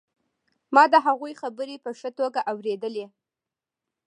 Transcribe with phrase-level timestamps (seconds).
[0.73, 3.05] ما د هغوی خبرې په ښه توګه اورېدلې